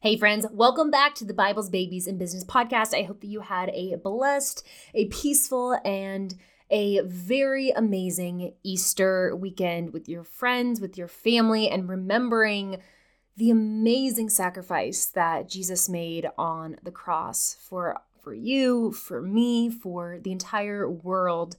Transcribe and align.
Hey, 0.00 0.16
friends, 0.16 0.46
welcome 0.52 0.92
back 0.92 1.16
to 1.16 1.24
the 1.24 1.34
Bible's 1.34 1.68
Babies 1.68 2.06
in 2.06 2.18
Business 2.18 2.44
podcast. 2.44 2.96
I 2.96 3.02
hope 3.02 3.20
that 3.20 3.26
you 3.26 3.40
had 3.40 3.68
a 3.70 3.96
blessed, 3.96 4.64
a 4.94 5.06
peaceful, 5.06 5.76
and 5.84 6.36
a 6.70 7.00
very 7.00 7.70
amazing 7.70 8.54
Easter 8.62 9.34
weekend 9.34 9.92
with 9.92 10.08
your 10.08 10.22
friends, 10.22 10.80
with 10.80 10.96
your 10.96 11.08
family, 11.08 11.68
and 11.68 11.88
remembering 11.88 12.80
the 13.36 13.50
amazing 13.50 14.28
sacrifice 14.28 15.04
that 15.04 15.48
Jesus 15.48 15.88
made 15.88 16.28
on 16.38 16.76
the 16.84 16.92
cross 16.92 17.56
for, 17.60 18.00
for 18.20 18.32
you, 18.32 18.92
for 18.92 19.20
me, 19.20 19.68
for 19.68 20.20
the 20.22 20.30
entire 20.30 20.88
world. 20.88 21.56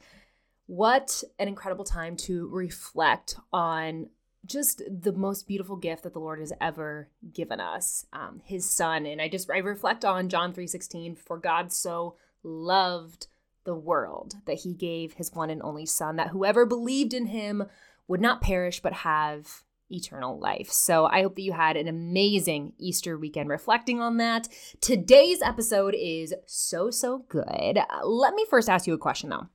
What 0.65 1.25
an 1.39 1.49
incredible 1.49 1.83
time 1.83 2.15
to 2.15 2.47
reflect 2.47 3.35
on 3.51 4.07
just 4.49 4.81
the 4.89 5.13
most 5.13 5.47
beautiful 5.47 5.75
gift 5.75 6.03
that 6.03 6.13
the 6.13 6.19
Lord 6.19 6.39
has 6.39 6.51
ever 6.59 7.09
given 7.33 7.59
us, 7.59 8.05
um, 8.11 8.41
His 8.43 8.69
Son. 8.69 9.05
And 9.05 9.21
I 9.21 9.29
just 9.29 9.49
I 9.49 9.59
reflect 9.59 10.03
on 10.03 10.27
John 10.27 10.53
three 10.53 10.67
sixteen. 10.67 11.15
For 11.15 11.37
God 11.37 11.71
so 11.71 12.15
loved 12.43 13.27
the 13.63 13.75
world 13.75 14.35
that 14.45 14.59
He 14.59 14.73
gave 14.73 15.13
His 15.13 15.33
one 15.33 15.49
and 15.49 15.61
only 15.61 15.85
Son, 15.85 16.15
that 16.15 16.29
whoever 16.29 16.65
believed 16.65 17.13
in 17.13 17.27
Him 17.27 17.63
would 18.07 18.21
not 18.21 18.41
perish 18.41 18.81
but 18.81 18.93
have 18.93 19.63
eternal 19.91 20.39
life. 20.39 20.71
So 20.71 21.05
I 21.05 21.23
hope 21.23 21.35
that 21.35 21.41
you 21.41 21.53
had 21.53 21.75
an 21.75 21.87
amazing 21.87 22.73
Easter 22.77 23.17
weekend 23.17 23.49
reflecting 23.49 23.99
on 23.99 24.17
that. 24.17 24.47
Today's 24.81 25.41
episode 25.41 25.95
is 25.97 26.33
so 26.45 26.91
so 26.91 27.25
good. 27.27 27.79
Let 28.03 28.33
me 28.33 28.45
first 28.49 28.69
ask 28.69 28.87
you 28.87 28.93
a 28.93 28.99
question 28.99 29.29
though. 29.29 29.47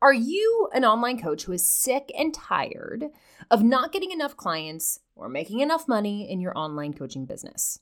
Are 0.00 0.12
you 0.12 0.68
an 0.72 0.84
online 0.84 1.20
coach 1.20 1.44
who 1.44 1.52
is 1.52 1.66
sick 1.66 2.12
and 2.16 2.32
tired 2.32 3.06
of 3.50 3.64
not 3.64 3.90
getting 3.90 4.12
enough 4.12 4.36
clients 4.36 5.00
or 5.16 5.28
making 5.28 5.58
enough 5.58 5.88
money 5.88 6.30
in 6.30 6.40
your 6.40 6.56
online 6.56 6.92
coaching 6.92 7.26
business? 7.26 7.80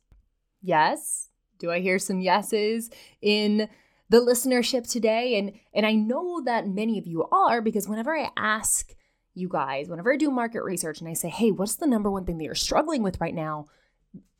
Yes? 0.62 1.28
Do 1.58 1.70
I 1.70 1.80
hear 1.80 1.98
some 1.98 2.20
yeses 2.20 2.90
in 3.20 3.68
the 4.08 4.20
listenership 4.20 4.90
today? 4.90 5.38
And 5.38 5.52
and 5.74 5.84
I 5.84 5.92
know 5.92 6.40
that 6.44 6.66
many 6.66 6.98
of 6.98 7.06
you 7.06 7.24
are 7.24 7.60
because 7.60 7.88
whenever 7.88 8.16
I 8.16 8.30
ask 8.36 8.94
you 9.34 9.48
guys, 9.48 9.88
whenever 9.88 10.12
I 10.12 10.16
do 10.16 10.30
market 10.30 10.62
research 10.62 11.00
and 11.00 11.08
I 11.08 11.12
say, 11.12 11.28
"Hey, 11.28 11.50
what's 11.50 11.76
the 11.76 11.86
number 11.86 12.10
one 12.10 12.24
thing 12.24 12.38
that 12.38 12.44
you're 12.44 12.54
struggling 12.54 13.02
with 13.02 13.20
right 13.20 13.34
now?" 13.34 13.66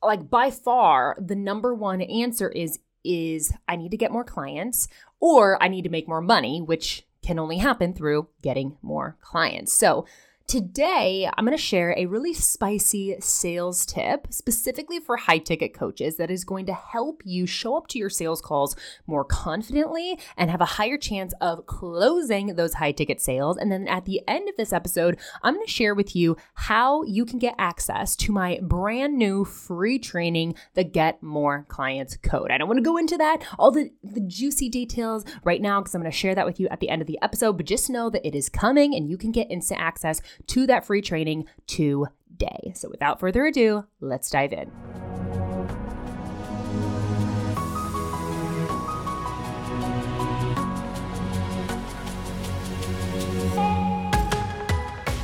Like 0.03 0.31
by 0.31 0.51
far, 0.51 1.17
the 1.21 1.37
number 1.37 1.75
one 1.75 2.01
answer 2.01 2.49
is 2.49 2.79
is 3.05 3.53
I 3.69 3.77
need 3.77 3.91
to 3.91 3.97
get 3.97 4.13
more 4.13 4.25
clients 4.25 4.89
or 5.21 5.63
I 5.63 5.69
need 5.69 5.83
to 5.83 5.91
make 5.91 6.09
more 6.09 6.23
money, 6.23 6.61
which 6.61 7.07
can 7.27 7.39
only 7.39 7.59
happen 7.59 7.93
through 7.93 8.29
getting 8.41 8.77
more 8.83 9.17
clients. 9.21 9.73
So, 9.73 10.07
Today, 10.49 11.29
I'm 11.37 11.45
going 11.45 11.57
to 11.57 11.63
share 11.63 11.93
a 11.99 12.07
really 12.07 12.33
spicy 12.33 13.17
sales 13.19 13.85
tip 13.85 14.29
specifically 14.31 15.01
for 15.01 15.17
high 15.17 15.39
ticket 15.39 15.75
coaches 15.75 16.19
that 16.19 16.31
is 16.31 16.45
going 16.45 16.67
to 16.67 16.73
help 16.73 17.21
you 17.25 17.47
show 17.47 17.77
up 17.77 17.89
to 17.89 17.99
your 17.99 18.11
sales 18.11 18.41
calls 18.41 18.77
more 19.09 19.25
confidently 19.25 20.17
and 20.37 20.49
have 20.49 20.61
a 20.61 20.65
higher 20.65 20.99
chance 20.99 21.35
of 21.41 21.67
closing 21.67 22.55
those 22.55 22.75
high 22.75 22.93
ticket 22.93 23.21
sales. 23.21 23.57
And 23.57 23.73
then 23.73 23.89
at 23.89 24.05
the 24.05 24.23
end 24.29 24.49
of 24.49 24.55
this 24.57 24.73
episode, 24.73 25.19
I'm 25.43 25.55
going 25.55 25.67
to 25.67 25.73
share 25.73 25.97
with 25.97 26.15
you 26.15 26.37
how 26.55 27.03
you 27.03 27.25
can 27.25 27.41
get 27.41 27.57
access 27.59 28.15
to 28.15 28.31
my 28.31 28.61
brand 28.63 29.19
new 29.19 29.45
free 29.45 29.99
training, 29.99 30.55
the 30.75 30.85
Get 30.85 31.25
More 31.25 31.67
Clients 31.69 32.17
Code. 32.19 32.53
I 32.53 32.59
don't 32.59 32.69
want 32.69 32.79
to 32.79 32.85
go 32.85 32.99
into 32.99 33.17
that, 33.17 33.45
all 33.59 33.73
the, 33.73 33.91
the 34.05 34.21
juicy 34.21 34.69
details 34.69 35.25
right 35.43 35.61
now, 35.61 35.81
because 35.81 35.97
I'm 35.97 36.03
going 36.03 36.13
to 36.13 36.17
share 36.17 36.37
that 36.37 36.47
with 36.47 36.61
you 36.61 36.69
at 36.69 36.79
the 36.79 36.89
end 36.89 37.03
of 37.03 37.09
the 37.09 37.19
episode, 37.21 37.57
but 37.57 37.67
just 37.67 37.91
know 37.91 38.11
that 38.11 38.25
it 38.25 38.37
is 38.37 38.49
coming 38.49 38.95
and 38.95 39.11
you 39.11 39.19
can 39.19 39.33
get 39.33 39.51
instant 39.51 39.81
access 39.81 40.21
to 40.49 40.67
that 40.67 40.85
free 40.85 41.03
training 41.03 41.47
today. 41.67 42.73
So 42.75 42.89
without 42.89 43.21
further 43.21 43.47
ado, 43.47 43.85
let's 44.01 44.31
dive 44.31 44.53
in. 44.53 44.71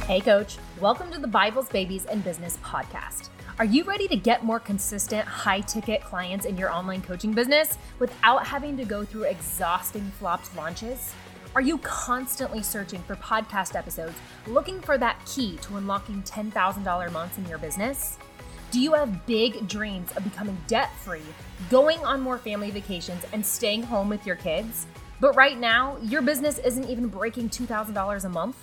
Hey, 0.07 0.21
coach. 0.21 0.59
Welcome 0.79 1.11
to 1.13 1.19
the 1.19 1.27
Bible's 1.27 1.71
Babies 1.71 2.05
and 2.05 2.23
Business 2.23 2.59
podcast. 2.63 3.31
Are 3.59 3.65
you 3.65 3.85
ready 3.85 4.09
to 4.09 4.17
get 4.17 4.45
more 4.45 4.61
consistent, 4.61 5.27
high 5.27 5.61
ticket 5.61 6.03
clients 6.03 6.45
in 6.45 6.59
your 6.59 6.71
online 6.71 7.01
coaching 7.01 7.33
business 7.33 7.79
without 7.99 8.45
having 8.45 8.77
to 8.77 8.85
go 8.85 9.05
through 9.05 9.23
exhausting 9.23 10.11
flopped 10.19 10.55
launches? 10.57 11.15
Are 11.55 11.61
you 11.61 11.77
constantly 11.79 12.63
searching 12.63 13.03
for 13.03 13.15
podcast 13.17 13.77
episodes, 13.77 14.15
looking 14.47 14.81
for 14.81 14.97
that 14.97 15.23
key 15.27 15.59
to 15.59 15.77
unlocking 15.77 16.23
$10,000 16.23 17.13
months 17.13 17.37
in 17.37 17.47
your 17.47 17.59
business? 17.59 18.17
Do 18.71 18.81
you 18.81 18.95
have 18.95 19.27
big 19.27 19.69
dreams 19.69 20.11
of 20.17 20.25
becoming 20.25 20.57
debt 20.67 20.91
free, 20.97 21.21
going 21.69 22.03
on 22.07 22.23
more 22.23 22.39
family 22.39 22.71
vacations, 22.71 23.23
and 23.35 23.45
staying 23.45 23.83
home 23.83 24.09
with 24.09 24.27
your 24.27 24.37
kids? 24.37 24.87
But 25.21 25.37
right 25.37 25.59
now, 25.59 25.99
your 26.01 26.23
business 26.23 26.57
isn't 26.57 26.89
even 26.89 27.09
breaking 27.09 27.51
$2,000 27.51 28.25
a 28.25 28.29
month? 28.31 28.57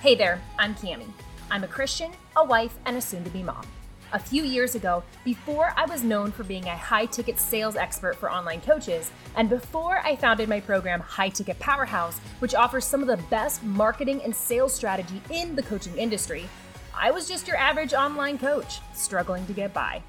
Hey 0.00 0.14
there, 0.14 0.40
I'm 0.58 0.74
Camie. 0.74 1.12
I'm 1.50 1.64
a 1.64 1.68
Christian, 1.68 2.12
a 2.36 2.44
wife, 2.44 2.78
and 2.86 2.96
a 2.96 3.00
soon 3.02 3.24
to 3.24 3.30
be 3.30 3.42
mom 3.42 3.66
a 4.12 4.18
few 4.18 4.44
years 4.44 4.74
ago, 4.74 5.02
before 5.24 5.72
I 5.76 5.86
was 5.86 6.02
known 6.02 6.32
for 6.32 6.44
being 6.44 6.66
a 6.66 6.76
high 6.76 7.06
ticket 7.06 7.40
sales 7.40 7.76
expert 7.76 8.16
for 8.16 8.30
online 8.30 8.60
coaches, 8.60 9.10
and 9.36 9.48
before 9.48 9.98
I 9.98 10.16
founded 10.16 10.48
my 10.48 10.60
program 10.60 11.00
High 11.00 11.30
Ticket 11.30 11.58
Powerhouse, 11.58 12.18
which 12.38 12.54
offers 12.54 12.84
some 12.84 13.00
of 13.00 13.06
the 13.06 13.22
best 13.28 13.62
marketing 13.64 14.20
and 14.22 14.34
sales 14.34 14.74
strategy 14.74 15.22
in 15.30 15.56
the 15.56 15.62
coaching 15.62 15.96
industry, 15.96 16.48
I 16.94 17.10
was 17.10 17.26
just 17.26 17.48
your 17.48 17.56
average 17.56 17.94
online 17.94 18.38
coach, 18.38 18.80
struggling 18.94 19.46
to 19.46 19.52
get 19.54 19.72
by. 19.72 20.02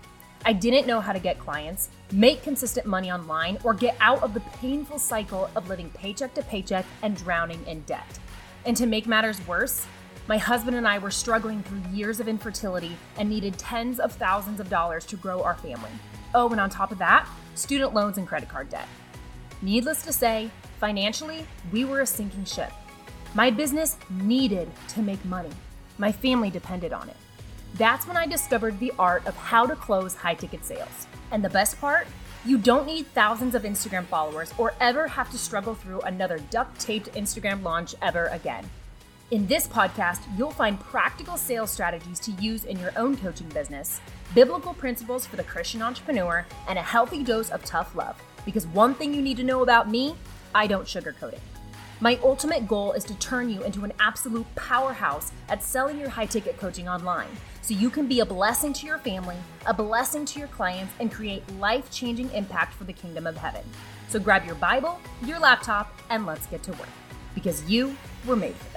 I 0.46 0.52
didn't 0.52 0.88
know 0.88 1.00
how 1.00 1.14
to 1.14 1.20
get 1.20 1.40
clients, 1.40 1.88
make 2.12 2.44
consistent 2.44 2.86
money 2.86 3.10
online, 3.10 3.58
or 3.64 3.74
get 3.74 3.96
out 4.02 4.22
of 4.22 4.34
the 4.34 4.42
painful 4.42 5.00
cycle 5.00 5.50
of 5.56 5.70
living 5.70 5.90
paycheck 5.92 6.34
to 6.34 6.44
paycheck 6.44 6.86
and 7.02 7.16
drowning 7.16 7.66
in 7.66 7.82
debt. 7.84 8.20
And 8.66 8.76
to 8.76 8.86
make 8.86 9.08
matters 9.08 9.46
worse, 9.48 9.86
my 10.28 10.38
husband 10.38 10.78
and 10.78 10.88
I 10.88 11.00
were 11.00 11.12
struggling 11.12 11.62
through 11.64 11.82
years 11.92 12.22
of 12.22 12.30
infertility 12.30 12.96
and 13.18 13.30
needed 13.30 13.58
tens 13.58 14.00
of 14.00 14.14
thousands 14.14 14.62
of 14.62 14.70
dollars 14.70 15.06
to 15.08 15.18
grow 15.18 15.44
our 15.44 15.56
family. 15.56 15.92
Oh, 16.34 16.50
and 16.50 16.62
on 16.62 16.70
top 16.70 16.92
of 16.94 16.98
that, 17.00 17.28
student 17.56 17.94
loans 17.94 18.18
and 18.18 18.26
credit 18.26 18.48
card 18.48 18.70
debt. 18.70 18.88
Needless 19.62 20.02
to 20.04 20.14
say, 20.14 20.50
financially, 20.80 21.46
we 21.74 21.84
were 21.84 22.02
a 22.02 22.06
sinking 22.06 22.46
ship. 22.46 22.72
My 23.34 23.52
business 23.52 23.98
needed 24.10 24.72
to 24.90 25.02
make 25.02 25.24
money. 25.26 25.52
My 25.98 26.12
family 26.12 26.50
depended 26.50 26.94
on 26.94 27.10
it. 27.10 27.18
That's 27.76 28.08
when 28.08 28.16
I 28.16 28.26
discovered 28.26 28.80
the 28.80 28.94
art 28.98 29.26
of 29.26 29.36
how 29.36 29.66
to 29.66 29.76
close 29.76 30.16
high 30.16 30.36
ticket 30.36 30.64
sales. 30.64 31.08
And 31.32 31.44
the 31.44 31.50
best 31.50 31.82
part? 31.82 32.08
You 32.46 32.58
don't 32.58 32.86
need 32.86 33.08
thousands 33.08 33.56
of 33.56 33.64
Instagram 33.64 34.06
followers 34.06 34.54
or 34.58 34.74
ever 34.80 35.08
have 35.08 35.32
to 35.32 35.38
struggle 35.38 35.76
through 35.76 36.02
another 36.02 36.40
duct 36.50 36.80
taped 36.80 37.12
Instagram 37.14 37.64
launch 37.64 37.96
ever 38.02 38.28
again. 38.28 38.70
In 39.34 39.48
this 39.48 39.68
podcast, 39.68 40.20
you'll 40.38 40.52
find 40.52 40.80
practical 40.80 41.38
sales 41.38 41.72
strategies 41.72 42.20
to 42.20 42.32
use 42.34 42.66
in 42.66 42.78
your 42.78 42.92
own 42.96 43.18
coaching 43.18 43.50
business, 43.50 44.00
biblical 44.36 44.76
principles 44.76 45.26
for 45.26 45.38
the 45.38 45.44
Christian 45.44 45.82
entrepreneur, 45.82 46.46
and 46.68 46.78
a 46.78 46.84
healthy 46.84 47.24
dose 47.24 47.50
of 47.50 47.66
tough 47.66 47.96
love. 47.96 48.16
Because 48.46 48.68
one 48.68 48.94
thing 48.94 49.12
you 49.12 49.24
need 49.24 49.38
to 49.38 49.44
know 49.44 49.64
about 49.64 49.90
me, 49.90 50.16
I 50.54 50.68
don't 50.68 50.86
sugarcoat 50.86 51.34
it. 51.34 51.42
My 52.00 52.20
ultimate 52.22 52.68
goal 52.68 52.92
is 52.92 53.04
to 53.06 53.16
turn 53.16 53.50
you 53.50 53.64
into 53.64 53.84
an 53.84 53.94
absolute 54.00 54.46
powerhouse 54.54 55.32
at 55.50 55.64
selling 55.64 56.00
your 56.00 56.10
high 56.10 56.28
ticket 56.28 56.60
coaching 56.60 56.88
online 56.88 57.30
so 57.64 57.74
you 57.74 57.90
can 57.90 58.06
be 58.06 58.20
a 58.20 58.26
blessing 58.28 58.72
to 58.74 58.86
your 58.86 59.00
family, 59.00 59.38
a 59.66 59.74
blessing 59.74 60.26
to 60.26 60.38
your 60.38 60.50
clients, 60.50 60.94
and 61.00 61.12
create 61.12 61.42
life 61.58 61.90
changing 61.90 62.30
impact 62.34 62.76
for 62.76 62.84
the 62.84 62.94
kingdom 62.94 63.26
of 63.26 63.36
heaven. 63.38 63.64
So 64.10 64.20
grab 64.20 64.46
your 64.46 64.54
Bible, 64.54 65.00
your 65.26 65.40
laptop, 65.40 65.92
and 66.12 66.28
let's 66.28 66.46
get 66.46 66.62
to 66.64 66.72
work 66.74 66.90
because 67.34 67.68
you 67.68 67.98
were 68.28 68.36
made 68.36 68.54
for 68.54 68.73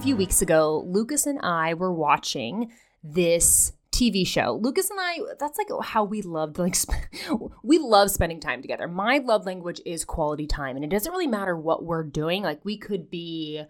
few 0.00 0.16
weeks 0.16 0.40
ago, 0.40 0.82
Lucas 0.86 1.26
and 1.26 1.38
I 1.42 1.74
were 1.74 1.92
watching 1.92 2.72
this 3.04 3.74
TV 3.92 4.26
show. 4.26 4.58
Lucas 4.62 4.88
and 4.88 4.98
I, 4.98 5.18
that's 5.38 5.58
like 5.58 5.68
how 5.84 6.04
we 6.04 6.22
loved 6.22 6.58
like 6.58 6.74
sp- 6.74 6.96
we 7.62 7.78
love 7.78 8.10
spending 8.10 8.40
time 8.40 8.62
together. 8.62 8.88
My 8.88 9.18
love 9.18 9.44
language 9.44 9.78
is 9.84 10.06
quality 10.06 10.46
time 10.46 10.76
and 10.76 10.84
it 10.84 10.90
doesn't 10.90 11.12
really 11.12 11.26
matter 11.26 11.54
what 11.54 11.84
we're 11.84 12.04
doing. 12.04 12.42
Like 12.42 12.64
we 12.64 12.78
could 12.78 13.10
be 13.10 13.62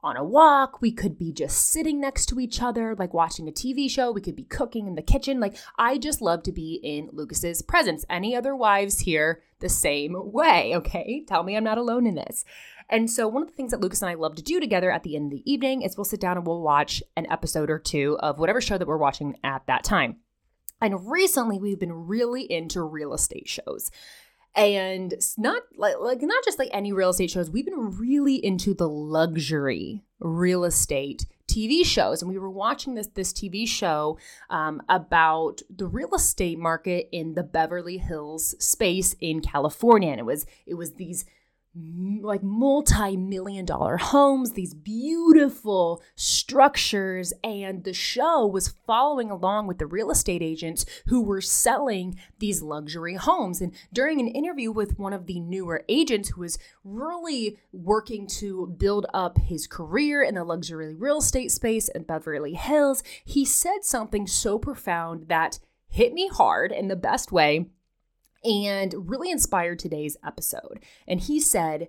on 0.00 0.16
a 0.16 0.24
walk, 0.24 0.80
we 0.80 0.92
could 0.92 1.18
be 1.18 1.32
just 1.32 1.70
sitting 1.70 2.00
next 2.00 2.26
to 2.26 2.38
each 2.38 2.62
other 2.62 2.94
like 2.96 3.12
watching 3.12 3.48
a 3.48 3.52
TV 3.52 3.90
show, 3.90 4.12
we 4.12 4.20
could 4.20 4.36
be 4.36 4.44
cooking 4.44 4.86
in 4.86 4.94
the 4.94 5.02
kitchen. 5.02 5.40
Like 5.40 5.56
I 5.76 5.98
just 5.98 6.20
love 6.20 6.42
to 6.44 6.52
be 6.52 6.80
in 6.82 7.10
Lucas's 7.12 7.62
presence. 7.62 8.04
Any 8.08 8.36
other 8.36 8.54
wives 8.54 9.00
here 9.00 9.42
the 9.60 9.68
same 9.68 10.14
way, 10.32 10.72
okay? 10.76 11.24
Tell 11.26 11.42
me 11.42 11.56
I'm 11.56 11.64
not 11.64 11.78
alone 11.78 12.06
in 12.06 12.14
this. 12.14 12.44
And 12.90 13.10
so, 13.10 13.28
one 13.28 13.42
of 13.42 13.48
the 13.48 13.54
things 13.54 13.72
that 13.72 13.80
Lucas 13.80 14.00
and 14.00 14.10
I 14.10 14.14
love 14.14 14.34
to 14.36 14.42
do 14.42 14.60
together 14.60 14.90
at 14.90 15.02
the 15.02 15.14
end 15.14 15.26
of 15.26 15.38
the 15.38 15.50
evening 15.50 15.82
is 15.82 15.96
we'll 15.96 16.04
sit 16.04 16.20
down 16.20 16.38
and 16.38 16.46
we'll 16.46 16.62
watch 16.62 17.02
an 17.16 17.26
episode 17.30 17.68
or 17.68 17.78
two 17.78 18.16
of 18.20 18.38
whatever 18.38 18.60
show 18.60 18.78
that 18.78 18.88
we're 18.88 18.96
watching 18.96 19.36
at 19.44 19.66
that 19.66 19.84
time. 19.84 20.16
And 20.80 21.10
recently 21.10 21.58
we've 21.58 21.80
been 21.80 22.06
really 22.06 22.50
into 22.50 22.82
real 22.82 23.12
estate 23.12 23.48
shows. 23.48 23.90
And 24.58 25.14
not 25.36 25.62
like, 25.76 26.00
like 26.00 26.20
not 26.20 26.44
just 26.44 26.58
like 26.58 26.70
any 26.72 26.92
real 26.92 27.10
estate 27.10 27.30
shows, 27.30 27.50
we've 27.50 27.64
been 27.64 27.96
really 27.96 28.44
into 28.44 28.74
the 28.74 28.88
luxury 28.88 30.02
real 30.20 30.64
estate 30.64 31.26
TV 31.48 31.84
shows, 31.84 32.20
and 32.20 32.30
we 32.30 32.38
were 32.38 32.50
watching 32.50 32.94
this 32.94 33.06
this 33.08 33.32
TV 33.32 33.66
show 33.66 34.18
um, 34.50 34.82
about 34.88 35.62
the 35.74 35.86
real 35.86 36.14
estate 36.14 36.58
market 36.58 37.08
in 37.10 37.34
the 37.34 37.42
Beverly 37.42 37.96
Hills 37.96 38.54
space 38.62 39.14
in 39.20 39.40
California, 39.40 40.10
and 40.10 40.20
it 40.20 40.26
was 40.26 40.44
it 40.66 40.74
was 40.74 40.94
these 40.94 41.24
like 41.74 42.42
multi-million 42.42 43.64
dollar 43.64 43.98
homes 43.98 44.52
these 44.52 44.74
beautiful 44.74 46.02
structures 46.16 47.32
and 47.44 47.84
the 47.84 47.92
show 47.92 48.46
was 48.46 48.74
following 48.86 49.30
along 49.30 49.66
with 49.66 49.78
the 49.78 49.86
real 49.86 50.10
estate 50.10 50.42
agents 50.42 50.84
who 51.06 51.22
were 51.22 51.40
selling 51.40 52.18
these 52.38 52.62
luxury 52.62 53.14
homes. 53.14 53.60
And 53.60 53.72
during 53.92 54.18
an 54.18 54.28
interview 54.28 54.72
with 54.72 54.98
one 54.98 55.12
of 55.12 55.26
the 55.26 55.40
newer 55.40 55.84
agents 55.88 56.30
who 56.30 56.40
was 56.40 56.58
really 56.82 57.58
working 57.72 58.26
to 58.26 58.74
build 58.78 59.06
up 59.14 59.38
his 59.38 59.66
career 59.66 60.22
in 60.22 60.34
the 60.34 60.44
luxury 60.44 60.94
real 60.94 61.18
estate 61.18 61.50
space 61.50 61.88
in 61.88 62.02
Beverly 62.02 62.54
Hills 62.54 63.02
he 63.24 63.44
said 63.44 63.82
something 63.82 64.26
so 64.26 64.58
profound 64.58 65.28
that 65.28 65.58
hit 65.88 66.12
me 66.12 66.28
hard 66.28 66.72
in 66.72 66.88
the 66.88 66.96
best 66.96 67.30
way 67.30 67.66
and 68.44 68.94
really 69.10 69.30
inspired 69.30 69.78
today's 69.78 70.16
episode. 70.24 70.80
And 71.06 71.20
he 71.20 71.40
said, 71.40 71.88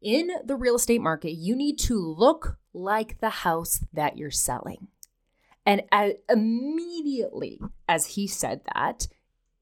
in 0.00 0.30
the 0.44 0.56
real 0.56 0.76
estate 0.76 1.00
market, 1.00 1.32
you 1.32 1.54
need 1.54 1.78
to 1.80 1.96
look 1.98 2.58
like 2.74 3.20
the 3.20 3.30
house 3.30 3.84
that 3.92 4.18
you're 4.18 4.30
selling. 4.30 4.88
And 5.64 5.82
as, 5.92 6.14
immediately 6.28 7.60
as 7.88 8.06
he 8.06 8.26
said 8.26 8.62
that, 8.74 9.06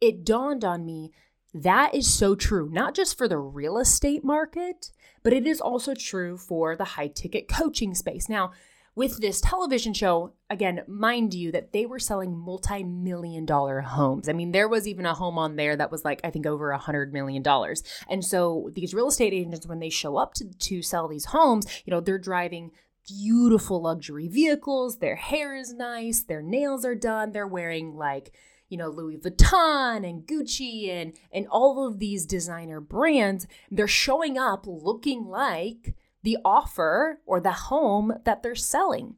it 0.00 0.24
dawned 0.24 0.64
on 0.64 0.86
me 0.86 1.12
that 1.52 1.94
is 1.94 2.12
so 2.12 2.34
true, 2.34 2.68
not 2.70 2.94
just 2.94 3.18
for 3.18 3.26
the 3.26 3.38
real 3.38 3.76
estate 3.78 4.24
market, 4.24 4.92
but 5.22 5.32
it 5.32 5.46
is 5.46 5.60
also 5.60 5.94
true 5.94 6.36
for 6.36 6.76
the 6.76 6.84
high 6.84 7.08
ticket 7.08 7.48
coaching 7.48 7.94
space. 7.94 8.28
Now, 8.28 8.52
with 8.94 9.18
this 9.18 9.40
television 9.40 9.94
show, 9.94 10.32
again, 10.48 10.82
mind 10.86 11.32
you 11.32 11.52
that 11.52 11.72
they 11.72 11.86
were 11.86 11.98
selling 11.98 12.36
multi 12.36 12.82
million 12.82 13.46
dollar 13.46 13.80
homes. 13.80 14.28
I 14.28 14.32
mean, 14.32 14.52
there 14.52 14.68
was 14.68 14.88
even 14.88 15.06
a 15.06 15.14
home 15.14 15.38
on 15.38 15.56
there 15.56 15.76
that 15.76 15.90
was 15.90 16.04
like, 16.04 16.20
I 16.24 16.30
think, 16.30 16.46
over 16.46 16.70
a 16.70 16.78
hundred 16.78 17.12
million 17.12 17.42
dollars. 17.42 17.82
And 18.08 18.24
so 18.24 18.70
these 18.74 18.94
real 18.94 19.08
estate 19.08 19.32
agents, 19.32 19.66
when 19.66 19.80
they 19.80 19.90
show 19.90 20.16
up 20.16 20.34
to, 20.34 20.44
to 20.52 20.82
sell 20.82 21.08
these 21.08 21.26
homes, 21.26 21.66
you 21.84 21.90
know, 21.90 22.00
they're 22.00 22.18
driving 22.18 22.72
beautiful 23.06 23.82
luxury 23.82 24.28
vehicles, 24.28 24.98
their 24.98 25.16
hair 25.16 25.54
is 25.54 25.72
nice, 25.72 26.22
their 26.22 26.42
nails 26.42 26.84
are 26.84 26.94
done, 26.94 27.32
they're 27.32 27.46
wearing 27.46 27.96
like, 27.96 28.32
you 28.68 28.78
know 28.78 28.88
Louis 28.88 29.18
Vuitton 29.18 30.08
and 30.08 30.26
Gucci 30.26 30.88
and 30.88 31.12
and 31.32 31.46
all 31.48 31.86
of 31.86 31.98
these 31.98 32.24
designer 32.24 32.80
brands 32.80 33.48
they're 33.70 33.88
showing 33.88 34.38
up 34.38 34.64
looking 34.64 35.26
like 35.26 35.96
the 36.22 36.38
offer 36.44 37.20
or 37.26 37.40
the 37.40 37.52
home 37.52 38.12
that 38.24 38.42
they're 38.42 38.54
selling. 38.54 39.16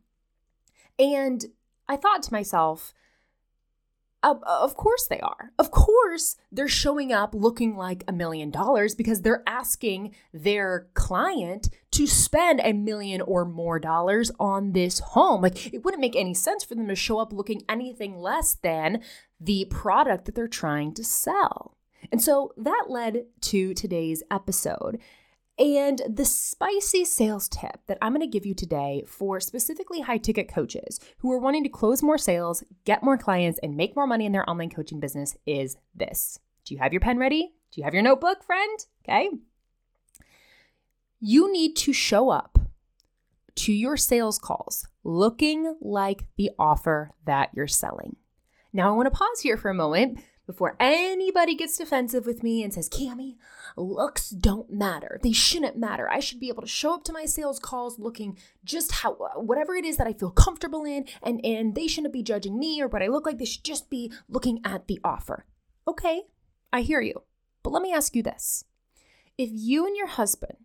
And 0.98 1.44
I 1.88 1.96
thought 1.96 2.22
to 2.24 2.32
myself, 2.32 2.94
uh, 4.22 4.34
of 4.46 4.76
course 4.76 5.06
they 5.08 5.20
are. 5.20 5.50
Of 5.58 5.70
course 5.70 6.36
they're 6.52 6.68
showing 6.68 7.12
up 7.12 7.34
looking 7.34 7.76
like 7.76 8.04
a 8.06 8.12
million 8.12 8.50
dollars 8.50 8.94
because 8.94 9.22
they're 9.22 9.42
asking 9.46 10.14
their 10.32 10.88
client 10.94 11.68
to 11.92 12.06
spend 12.06 12.60
a 12.62 12.72
million 12.72 13.20
or 13.20 13.44
more 13.44 13.80
dollars 13.80 14.30
on 14.38 14.72
this 14.72 15.00
home. 15.00 15.42
Like 15.42 15.74
it 15.74 15.84
wouldn't 15.84 16.00
make 16.00 16.16
any 16.16 16.34
sense 16.34 16.62
for 16.62 16.74
them 16.74 16.88
to 16.88 16.94
show 16.94 17.18
up 17.18 17.32
looking 17.32 17.62
anything 17.68 18.16
less 18.16 18.54
than 18.54 19.02
the 19.40 19.66
product 19.70 20.26
that 20.26 20.34
they're 20.34 20.46
trying 20.46 20.94
to 20.94 21.04
sell. 21.04 21.76
And 22.10 22.22
so 22.22 22.52
that 22.56 22.86
led 22.88 23.26
to 23.42 23.74
today's 23.74 24.22
episode. 24.30 24.98
And 25.62 26.02
the 26.08 26.24
spicy 26.24 27.04
sales 27.04 27.48
tip 27.48 27.82
that 27.86 27.98
I'm 28.02 28.12
going 28.12 28.20
to 28.20 28.26
give 28.26 28.44
you 28.44 28.52
today 28.52 29.04
for 29.06 29.38
specifically 29.38 30.00
high 30.00 30.18
ticket 30.18 30.52
coaches 30.52 30.98
who 31.18 31.30
are 31.30 31.38
wanting 31.38 31.62
to 31.62 31.68
close 31.68 32.02
more 32.02 32.18
sales, 32.18 32.64
get 32.84 33.04
more 33.04 33.16
clients, 33.16 33.60
and 33.62 33.76
make 33.76 33.94
more 33.94 34.08
money 34.08 34.26
in 34.26 34.32
their 34.32 34.48
online 34.50 34.70
coaching 34.70 34.98
business 34.98 35.36
is 35.46 35.76
this. 35.94 36.40
Do 36.64 36.74
you 36.74 36.80
have 36.80 36.92
your 36.92 36.98
pen 36.98 37.16
ready? 37.16 37.52
Do 37.70 37.80
you 37.80 37.84
have 37.84 37.94
your 37.94 38.02
notebook, 38.02 38.42
friend? 38.42 38.76
Okay. 39.04 39.30
You 41.20 41.52
need 41.52 41.76
to 41.76 41.92
show 41.92 42.30
up 42.30 42.58
to 43.54 43.72
your 43.72 43.96
sales 43.96 44.40
calls 44.40 44.88
looking 45.04 45.76
like 45.80 46.24
the 46.36 46.50
offer 46.58 47.12
that 47.24 47.50
you're 47.54 47.68
selling. 47.68 48.16
Now, 48.72 48.88
I 48.88 48.96
want 48.96 49.06
to 49.06 49.16
pause 49.16 49.40
here 49.40 49.56
for 49.56 49.70
a 49.70 49.74
moment 49.74 50.18
before 50.46 50.76
anybody 50.80 51.54
gets 51.54 51.78
defensive 51.78 52.26
with 52.26 52.42
me 52.42 52.62
and 52.62 52.74
says, 52.74 52.88
Camie, 52.88 53.36
looks 53.76 54.30
don't 54.30 54.72
matter. 54.72 55.20
They 55.22 55.32
shouldn't 55.32 55.76
matter. 55.76 56.08
I 56.10 56.20
should 56.20 56.40
be 56.40 56.48
able 56.48 56.62
to 56.62 56.68
show 56.68 56.94
up 56.94 57.04
to 57.04 57.12
my 57.12 57.26
sales 57.26 57.58
calls 57.58 57.98
looking 57.98 58.36
just 58.64 58.92
how 58.92 59.14
whatever 59.36 59.74
it 59.74 59.84
is 59.84 59.96
that 59.96 60.06
I 60.06 60.12
feel 60.12 60.30
comfortable 60.30 60.84
in, 60.84 61.06
and, 61.22 61.44
and 61.44 61.74
they 61.74 61.86
shouldn't 61.86 62.12
be 62.12 62.22
judging 62.22 62.58
me 62.58 62.80
or 62.82 62.88
what 62.88 63.02
I 63.02 63.08
look 63.08 63.26
like. 63.26 63.38
They 63.38 63.44
should 63.44 63.64
just 63.64 63.88
be 63.88 64.12
looking 64.28 64.60
at 64.64 64.88
the 64.88 65.00
offer. 65.04 65.46
Okay, 65.86 66.22
I 66.72 66.82
hear 66.82 67.00
you. 67.00 67.22
But 67.62 67.72
let 67.72 67.82
me 67.82 67.92
ask 67.92 68.16
you 68.16 68.22
this. 68.22 68.64
If 69.38 69.50
you 69.52 69.86
and 69.86 69.96
your 69.96 70.08
husband 70.08 70.58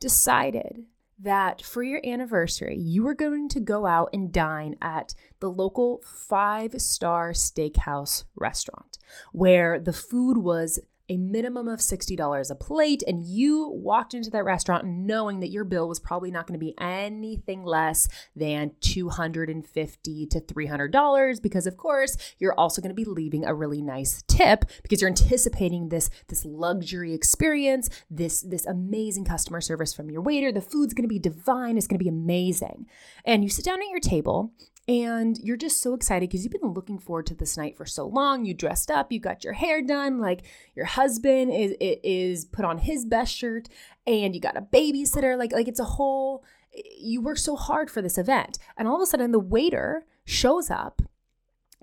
decided 0.00 0.84
that 1.20 1.62
for 1.62 1.82
your 1.82 2.00
anniversary, 2.04 2.76
you 2.76 3.02
were 3.02 3.14
going 3.14 3.48
to 3.50 3.60
go 3.60 3.86
out 3.86 4.10
and 4.12 4.32
dine 4.32 4.76
at 4.80 5.14
the 5.40 5.50
local 5.50 6.00
five 6.04 6.80
star 6.80 7.32
steakhouse 7.32 8.24
restaurant 8.36 8.98
where 9.32 9.80
the 9.80 9.92
food 9.92 10.38
was 10.38 10.78
a 11.08 11.16
minimum 11.16 11.68
of 11.68 11.80
$60 11.80 12.50
a 12.50 12.54
plate, 12.54 13.02
and 13.06 13.24
you 13.24 13.68
walked 13.68 14.14
into 14.14 14.30
that 14.30 14.44
restaurant 14.44 14.86
knowing 14.86 15.40
that 15.40 15.50
your 15.50 15.64
bill 15.64 15.88
was 15.88 16.00
probably 16.00 16.30
not 16.30 16.46
going 16.46 16.58
to 16.58 16.64
be 16.64 16.74
anything 16.78 17.64
less 17.64 18.08
than 18.34 18.72
250 18.80 20.26
to 20.26 20.40
$300 20.40 21.42
because 21.42 21.66
of 21.66 21.76
course, 21.76 22.16
you're 22.38 22.54
also 22.54 22.82
going 22.82 22.94
to 22.94 22.94
be 22.94 23.04
leaving 23.04 23.44
a 23.44 23.54
really 23.54 23.82
nice 23.82 24.22
tip 24.28 24.64
because 24.82 25.00
you're 25.00 25.08
anticipating 25.08 25.88
this 25.88 26.10
this 26.28 26.44
luxury 26.44 27.14
experience, 27.14 27.88
this 28.10 28.42
this 28.42 28.66
amazing 28.66 29.24
customer 29.24 29.60
service 29.60 29.94
from 29.94 30.10
your 30.10 30.20
waiter. 30.20 30.52
The 30.52 30.60
food's 30.60 30.94
going 30.94 31.04
to 31.04 31.08
be 31.08 31.18
divine, 31.18 31.76
it's 31.76 31.86
going 31.86 31.98
to 31.98 32.04
be 32.04 32.08
amazing. 32.08 32.86
And 33.24 33.42
you 33.42 33.50
sit 33.50 33.64
down 33.64 33.80
at 33.80 33.88
your 33.88 34.00
table 34.00 34.52
and 34.88 35.38
you're 35.38 35.58
just 35.58 35.82
so 35.82 35.92
excited 35.92 36.30
because 36.30 36.42
you've 36.42 36.58
been 36.58 36.72
looking 36.72 36.98
forward 36.98 37.26
to 37.26 37.34
this 37.34 37.58
night 37.58 37.76
for 37.76 37.84
so 37.84 38.06
long. 38.06 38.46
You 38.46 38.54
dressed 38.54 38.90
up, 38.90 39.12
you 39.12 39.20
got 39.20 39.44
your 39.44 39.52
hair 39.52 39.82
done, 39.82 40.18
like 40.18 40.40
your 40.74 40.86
husband 40.86 41.52
is 41.52 41.74
is 41.78 42.46
put 42.46 42.64
on 42.64 42.78
his 42.78 43.04
best 43.04 43.34
shirt, 43.34 43.68
and 44.06 44.34
you 44.34 44.40
got 44.40 44.56
a 44.56 44.62
babysitter. 44.62 45.36
Like 45.36 45.52
like 45.52 45.68
it's 45.68 45.80
a 45.80 45.84
whole. 45.84 46.42
You 46.98 47.20
work 47.20 47.38
so 47.38 47.54
hard 47.54 47.90
for 47.90 48.00
this 48.00 48.16
event, 48.16 48.58
and 48.78 48.88
all 48.88 48.96
of 48.96 49.02
a 49.02 49.06
sudden 49.06 49.30
the 49.30 49.38
waiter 49.38 50.06
shows 50.24 50.70
up 50.70 51.02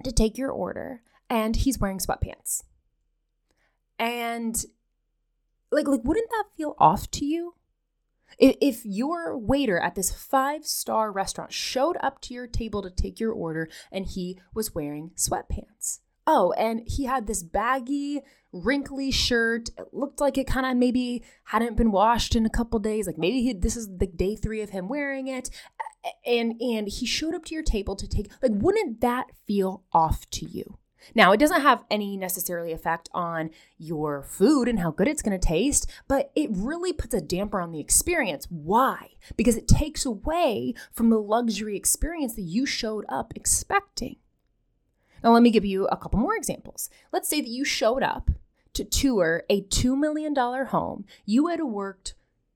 to 0.03 0.11
take 0.11 0.37
your 0.37 0.49
order, 0.49 1.01
and 1.29 1.55
he's 1.55 1.79
wearing 1.79 1.99
sweatpants. 1.99 2.63
And 3.99 4.65
like 5.71 5.87
like 5.87 6.03
wouldn't 6.03 6.29
that 6.31 6.45
feel 6.57 6.75
off 6.79 7.11
to 7.11 7.25
you? 7.25 7.53
If 8.37 8.85
your 8.85 9.37
waiter 9.37 9.79
at 9.79 9.95
this 9.95 10.11
five 10.11 10.65
star 10.65 11.11
restaurant 11.11 11.53
showed 11.53 11.97
up 12.01 12.21
to 12.21 12.33
your 12.33 12.47
table 12.47 12.81
to 12.81 12.89
take 12.89 13.19
your 13.19 13.31
order 13.31 13.69
and 13.91 14.05
he 14.05 14.39
was 14.53 14.75
wearing 14.75 15.11
sweatpants. 15.15 15.99
Oh, 16.27 16.53
and 16.53 16.81
he 16.87 17.05
had 17.05 17.27
this 17.27 17.43
baggy, 17.43 18.21
wrinkly 18.51 19.11
shirt. 19.11 19.69
It 19.77 19.93
looked 19.93 20.19
like 20.19 20.37
it 20.37 20.47
kind 20.47 20.65
of 20.65 20.75
maybe 20.75 21.23
hadn't 21.45 21.77
been 21.77 21.91
washed 21.91 22.35
in 22.35 22.45
a 22.45 22.49
couple 22.49 22.79
days. 22.79 23.05
Like 23.05 23.17
maybe 23.17 23.43
he, 23.43 23.53
this 23.53 23.77
is 23.77 23.87
the 23.97 24.07
day 24.07 24.35
three 24.35 24.61
of 24.61 24.71
him 24.71 24.87
wearing 24.87 25.27
it. 25.27 25.49
And 26.25 26.59
and 26.61 26.87
he 26.87 27.05
showed 27.05 27.35
up 27.35 27.45
to 27.45 27.53
your 27.53 27.63
table 27.63 27.95
to 27.95 28.07
take. 28.07 28.31
Like, 28.41 28.51
wouldn't 28.55 29.01
that 29.01 29.27
feel 29.45 29.83
off 29.93 30.29
to 30.31 30.49
you? 30.49 30.79
Now, 31.13 31.31
it 31.31 31.39
doesn't 31.39 31.61
have 31.61 31.83
any 31.91 32.17
necessarily 32.17 32.71
effect 32.71 33.09
on 33.13 33.51
your 33.77 34.23
food 34.23 34.67
and 34.67 34.79
how 34.79 34.91
good 34.91 35.07
it's 35.07 35.21
going 35.21 35.39
to 35.39 35.47
taste, 35.47 35.89
but 36.07 36.31
it 36.35 36.49
really 36.51 36.93
puts 36.93 37.13
a 37.13 37.21
damper 37.21 37.59
on 37.59 37.71
the 37.71 37.79
experience. 37.79 38.47
Why? 38.49 39.11
Because 39.37 39.57
it 39.57 39.67
takes 39.67 40.05
away 40.05 40.73
from 40.91 41.09
the 41.09 41.19
luxury 41.19 41.75
experience 41.75 42.35
that 42.35 42.41
you 42.41 42.65
showed 42.65 43.05
up 43.09 43.33
expecting. 43.35 44.17
Now, 45.23 45.31
let 45.31 45.43
me 45.43 45.51
give 45.51 45.65
you 45.65 45.87
a 45.87 45.97
couple 45.97 46.19
more 46.19 46.35
examples. 46.35 46.89
Let's 47.11 47.29
say 47.29 47.41
that 47.41 47.49
you 47.49 47.65
showed 47.65 48.03
up 48.03 48.31
to 48.73 48.83
tour 48.83 49.43
a 49.49 49.61
$2 49.61 49.97
million 49.97 50.35
home. 50.35 51.05
You 51.25 51.47
had 51.47 51.63
worked 51.63 52.13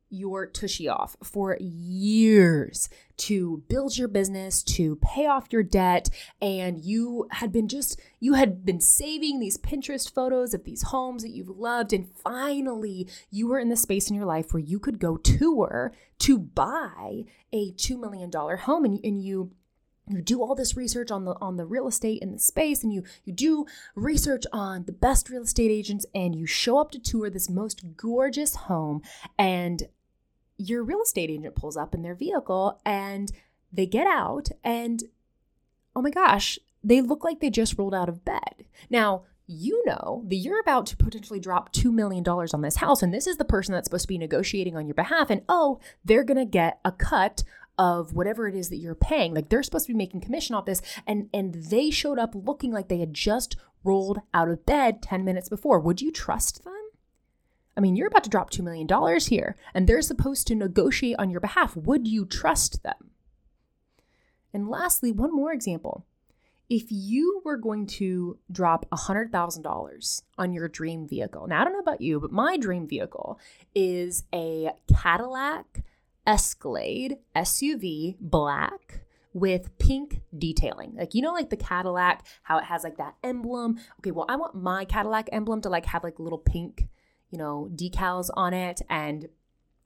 your 0.10 0.46
tushy 0.46 0.88
off 0.88 1.16
for 1.24 1.58
years 1.60 2.90
to 3.18 3.64
build 3.68 3.98
your 3.98 4.08
business, 4.08 4.64
to 4.64 4.96
pay 4.98 5.28
off 5.28 5.52
your 5.52 5.64
debt, 5.64 6.10
and 6.42 6.84
you 6.84 7.28
had 7.32 7.52
been 7.52 7.68
just, 7.68 8.00
you 8.20 8.34
had 8.34 8.66
been 8.66 8.82
saving 8.82 9.40
these 9.40 9.58
Pinterest 9.58 10.12
photos 10.12 10.54
of 10.54 10.64
these 10.64 10.84
homes 10.84 11.22
that 11.24 11.32
you've 11.32 11.50
loved, 11.50 11.94
and 11.94 12.10
finally 12.10 13.08
you 13.30 13.48
were 13.48 13.60
in 13.60 13.70
the 13.70 13.76
space 13.76 14.10
in 14.10 14.16
your 14.16 14.26
life 14.26 14.54
where 14.54 14.64
you 14.64 14.80
could 14.80 15.00
go 15.00 15.18
tour 15.18 15.92
to 16.20 16.38
buy 16.38 17.24
a 17.52 17.72
$2 17.74 18.00
million 18.00 18.32
home, 18.32 18.86
and, 18.86 19.00
and 19.04 19.24
you 19.24 19.52
you 20.10 20.22
do 20.22 20.42
all 20.42 20.56
this 20.56 20.76
research 20.76 21.12
on 21.12 21.26
the 21.26 21.36
on 21.40 21.56
the 21.56 21.66
real 21.66 21.88
estate 21.88 22.22
in 22.22 22.32
the 22.32 22.40
space 22.40 22.84
and 22.84 22.92
you 22.92 23.04
you 23.26 23.34
do 23.34 23.66
research 23.96 24.44
on 24.52 24.84
the 24.86 24.92
best 24.92 25.30
real 25.30 25.44
estate 25.44 25.70
agents 25.70 26.06
and 26.16 26.36
you 26.36 26.48
show 26.48 26.80
up 26.80 26.90
to 26.92 27.00
tour 27.00 27.30
this 27.30 27.50
most 27.50 27.96
gorgeous 27.96 28.56
home 28.56 29.02
and 29.38 29.88
your 30.60 30.84
real 30.84 31.02
estate 31.02 31.32
agent 31.32 31.56
pulls 31.56 31.76
up 31.76 31.96
in 31.96 32.04
their 32.04 32.14
vehicle 32.14 32.80
and 32.86 33.32
they 33.74 33.88
get 33.88 34.06
out 34.06 34.50
and 34.64 35.06
oh 35.96 36.02
my 36.02 36.12
gosh 36.12 36.60
they 36.84 37.02
look 37.02 37.24
like 37.24 37.40
they 37.40 37.50
just 37.50 37.78
rolled 37.78 37.96
out 37.96 38.10
of 38.10 38.24
bed 38.24 38.66
now 38.90 39.24
you 39.52 39.84
know 39.84 40.24
that 40.28 40.36
you're 40.36 40.60
about 40.60 40.86
to 40.86 40.96
potentially 40.96 41.40
drop 41.40 41.74
$2 41.74 41.92
million 41.92 42.24
on 42.24 42.62
this 42.62 42.76
house, 42.76 43.02
and 43.02 43.12
this 43.12 43.26
is 43.26 43.38
the 43.38 43.46
person 43.46 43.74
that's 43.74 43.88
supposed 43.88 44.04
to 44.04 44.08
be 44.08 44.20
negotiating 44.20 44.78
on 44.78 44.86
your 44.86 44.94
behalf, 44.94 45.32
and 45.32 45.42
oh, 45.50 45.80
they're 46.06 46.24
gonna 46.24 46.46
get 46.46 46.80
a 46.86 46.92
cut 46.92 47.44
of 47.76 48.14
whatever 48.14 48.48
it 48.48 48.54
is 48.54 48.70
that 48.70 48.78
you're 48.78 48.94
paying. 48.94 49.34
Like 49.34 49.50
they're 49.50 49.64
supposed 49.64 49.88
to 49.88 49.94
be 49.94 49.98
making 49.98 50.22
commission 50.22 50.54
off 50.54 50.66
this, 50.66 50.84
and 51.08 51.30
and 51.34 51.56
they 51.56 51.90
showed 51.90 52.20
up 52.20 52.36
looking 52.36 52.72
like 52.72 52.90
they 52.90 53.00
had 53.00 53.14
just 53.14 53.56
rolled 53.84 54.20
out 54.36 54.50
of 54.50 54.68
bed 54.68 55.02
10 55.02 55.26
minutes 55.26 55.50
before. 55.50 55.80
Would 55.80 56.00
you 56.00 56.12
trust 56.12 56.64
them? 56.64 56.79
I 57.80 57.82
mean, 57.82 57.96
you're 57.96 58.08
about 58.08 58.26
to 58.26 58.30
drop 58.30 58.52
$2 58.52 58.62
million 58.62 59.20
here, 59.22 59.56
and 59.74 59.88
they're 59.88 60.02
supposed 60.02 60.48
to 60.48 60.56
negotiate 60.56 61.16
on 61.18 61.30
your 61.30 61.40
behalf. 61.40 61.78
Would 61.78 62.10
you 62.10 62.26
trust 62.26 62.84
them? 62.84 63.12
And 64.54 64.68
lastly, 64.68 65.14
one 65.14 65.34
more 65.34 65.54
example 65.54 66.06
if 66.70 66.88
you 66.90 67.42
were 67.46 67.56
going 67.56 67.88
to 67.88 68.38
drop 68.52 68.86
$100,000 68.92 70.22
on 70.38 70.54
your 70.54 70.68
dream 70.68 71.08
vehicle, 71.08 71.48
now 71.48 71.62
I 71.62 71.64
don't 71.64 71.72
know 71.72 71.80
about 71.80 72.02
you, 72.02 72.20
but 72.20 72.34
my 72.34 72.58
dream 72.58 72.86
vehicle 72.86 73.40
is 73.74 74.26
a 74.36 74.72
Cadillac 74.94 75.84
Escalade 76.28 77.20
SUV 77.34 78.18
black 78.20 79.06
with 79.34 79.76
pink 79.80 80.20
detailing. 80.38 80.96
Like 80.98 81.16
you 81.16 81.22
know 81.22 81.32
like 81.32 81.50
the 81.50 81.56
Cadillac 81.56 82.26
how 82.44 82.58
it 82.58 82.66
has 82.66 82.84
like 82.84 82.98
that 82.98 83.16
emblem. 83.24 83.80
Okay, 84.00 84.12
well 84.12 84.26
I 84.28 84.36
want 84.36 84.54
my 84.54 84.84
Cadillac 84.84 85.30
emblem 85.32 85.62
to 85.62 85.70
like 85.70 85.86
have 85.86 86.04
like 86.04 86.20
little 86.20 86.38
pink, 86.38 86.90
you 87.30 87.38
know, 87.38 87.70
decals 87.76 88.30
on 88.36 88.54
it 88.54 88.82
and 88.90 89.30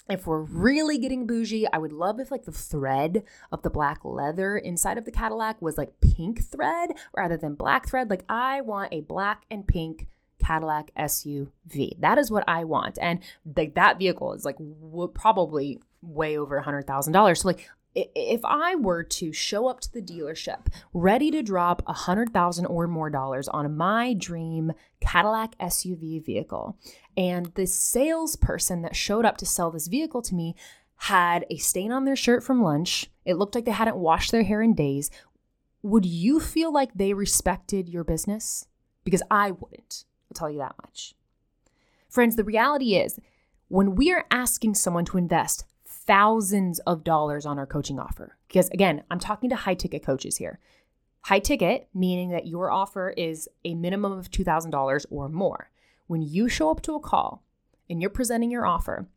if 0.09 0.27
we're 0.27 0.41
really 0.41 0.97
getting 0.97 1.25
bougie, 1.25 1.65
I 1.71 1.77
would 1.77 1.93
love 1.93 2.19
if 2.19 2.29
like 2.29 2.43
the 2.43 2.51
thread 2.51 3.23
of 3.51 3.61
the 3.61 3.69
black 3.69 4.03
leather 4.03 4.57
inside 4.57 4.97
of 4.97 5.05
the 5.05 5.11
Cadillac 5.11 5.61
was 5.61 5.77
like 5.77 6.01
pink 6.01 6.43
thread 6.43 6.91
rather 7.15 7.37
than 7.37 7.55
black 7.55 7.87
thread. 7.87 8.09
Like 8.09 8.25
I 8.27 8.61
want 8.61 8.93
a 8.93 9.01
black 9.01 9.43
and 9.49 9.65
pink 9.65 10.07
Cadillac 10.39 10.91
SUV. 10.97 11.99
That 11.99 12.17
is 12.17 12.29
what 12.29 12.43
I 12.47 12.65
want. 12.65 12.97
And 13.01 13.19
like 13.55 13.75
that 13.75 13.97
vehicle 13.97 14.33
is 14.33 14.43
like 14.43 14.57
w- 14.57 15.07
probably 15.07 15.79
way 16.01 16.37
over 16.37 16.57
a 16.57 16.63
hundred 16.63 16.85
thousand 16.85 17.13
dollars. 17.13 17.41
So 17.41 17.47
like 17.47 17.69
if 17.95 18.41
I 18.43 18.75
were 18.75 19.03
to 19.03 19.31
show 19.31 19.67
up 19.67 19.79
to 19.81 19.93
the 19.93 20.01
dealership 20.01 20.67
ready 20.93 21.29
to 21.31 21.43
drop 21.43 21.83
a 21.85 21.93
hundred 21.93 22.33
thousand 22.33 22.65
or 22.65 22.87
more 22.87 23.09
dollars 23.09 23.47
on 23.47 23.77
my 23.77 24.13
dream 24.13 24.73
Cadillac 24.99 25.57
SUV 25.59 26.25
vehicle, 26.25 26.77
and 27.15 27.47
the 27.55 27.67
salesperson 27.67 28.81
that 28.81 28.95
showed 28.95 29.25
up 29.25 29.37
to 29.37 29.45
sell 29.45 29.69
this 29.69 29.87
vehicle 29.87 30.21
to 30.23 30.35
me 30.35 30.55
had 30.95 31.45
a 31.49 31.57
stain 31.57 31.91
on 31.91 32.05
their 32.05 32.15
shirt 32.15 32.43
from 32.43 32.63
lunch, 32.63 33.09
it 33.25 33.35
looked 33.35 33.55
like 33.55 33.65
they 33.65 33.71
hadn't 33.71 33.97
washed 33.97 34.31
their 34.31 34.43
hair 34.43 34.61
in 34.61 34.73
days, 34.73 35.11
would 35.81 36.05
you 36.05 36.39
feel 36.39 36.71
like 36.71 36.93
they 36.93 37.13
respected 37.13 37.89
your 37.89 38.05
business? 38.05 38.67
Because 39.03 39.21
I 39.29 39.51
wouldn't, 39.51 40.05
I'll 40.29 40.35
tell 40.35 40.49
you 40.49 40.59
that 40.59 40.75
much. 40.81 41.13
Friends, 42.07 42.37
the 42.37 42.43
reality 42.43 42.95
is 42.95 43.19
when 43.67 43.95
we 43.95 44.13
are 44.13 44.25
asking 44.31 44.75
someone 44.75 45.03
to 45.05 45.17
invest 45.17 45.65
thousands 46.05 46.79
of 46.79 47.03
dollars 47.03 47.45
on 47.45 47.57
our 47.57 47.65
coaching 47.65 47.99
offer. 47.99 48.37
Because 48.47 48.69
again, 48.69 49.03
I'm 49.09 49.19
talking 49.19 49.49
to 49.49 49.55
high 49.55 49.73
ticket 49.73 50.03
coaches 50.03 50.37
here. 50.37 50.59
High 51.21 51.39
ticket, 51.39 51.87
meaning 51.93 52.29
that 52.31 52.47
your 52.47 52.69
offer 52.69 53.09
is 53.11 53.47
a 53.63 53.75
minimum 53.75 54.11
of 54.11 54.29
$2,000 54.29 55.05
or 55.09 55.29
more. 55.29 55.69
When 56.07 56.21
you 56.21 56.49
show 56.49 56.69
up 56.69 56.81
to 56.81 56.95
a 56.95 56.99
call 56.99 57.43
and 57.89 58.01
you're 58.01 58.09
presenting 58.09 58.51
your 58.51 58.65
offer 58.65 59.07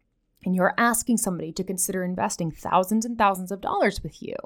and 0.44 0.54
you're 0.54 0.74
asking 0.78 1.16
somebody 1.16 1.52
to 1.52 1.64
consider 1.64 2.04
investing 2.04 2.50
thousands 2.50 3.04
and 3.04 3.18
thousands 3.18 3.50
of 3.50 3.60
dollars 3.60 4.02
with 4.02 4.22
you, 4.22 4.36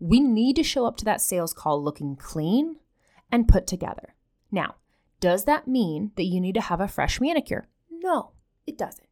we 0.00 0.20
need 0.20 0.56
to 0.56 0.62
show 0.62 0.86
up 0.86 0.96
to 0.98 1.04
that 1.04 1.20
sales 1.20 1.52
call 1.52 1.82
looking 1.82 2.16
clean 2.16 2.76
and 3.30 3.48
put 3.48 3.66
together. 3.66 4.14
Now, 4.50 4.76
does 5.20 5.44
that 5.44 5.68
mean 5.68 6.12
that 6.16 6.24
you 6.24 6.40
need 6.40 6.54
to 6.54 6.60
have 6.60 6.80
a 6.80 6.88
fresh 6.88 7.20
manicure? 7.20 7.68
No, 7.90 8.30
it 8.66 8.78
doesn't. 8.78 9.07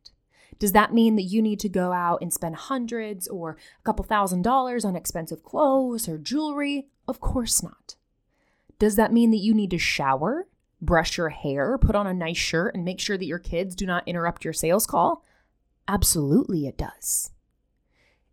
Does 0.59 0.73
that 0.73 0.95
mean 0.95 1.17
that 1.17 1.23
you 1.23 1.43
need 1.43 1.61
to 1.61 1.69
go 1.69 1.93
out 1.93 2.21
and 2.23 2.33
spend 2.33 2.57
hundreds 2.57 3.29
or 3.29 3.59
a 3.79 3.83
couple 3.85 4.05
thousand 4.05 4.43
dollars 4.43 4.85
on 4.85 4.97
expensive 4.97 5.43
clothes 5.43 6.09
or 6.09 6.19
jewelry? 6.19 6.89
Of 7.07 7.21
course 7.21 7.63
not. 7.63 7.97
Does 8.79 8.97
that 8.97 9.13
mean 9.13 9.31
that 9.31 9.39
you 9.39 9.55
need 9.55 9.71
to 9.71 9.79
shower, 9.79 10.49
brush 10.81 11.17
your 11.17 11.31
hair, 11.31 11.79
put 11.79 11.95
on 11.95 12.07
a 12.07 12.15
nice 12.15 12.37
shirt, 12.37 12.75
and 12.75 12.85
make 12.85 13.01
sure 13.01 13.17
that 13.17 13.27
your 13.27 13.39
kids 13.39 13.75
do 13.75 13.87
not 13.87 14.07
interrupt 14.07 14.45
your 14.45 14.53
sales 14.53 14.87
call? 14.87 15.25
Absolutely, 15.89 16.67
it 16.67 16.77
does. 16.77 17.31